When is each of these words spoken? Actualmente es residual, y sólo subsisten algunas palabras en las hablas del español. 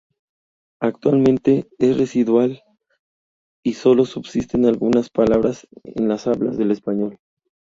Actualmente 0.81 1.69
es 1.77 1.95
residual, 1.95 2.63
y 3.63 3.75
sólo 3.75 4.05
subsisten 4.05 4.65
algunas 4.65 5.11
palabras 5.11 5.67
en 5.83 6.07
las 6.07 6.25
hablas 6.25 6.57
del 6.57 6.71
español. 6.71 7.19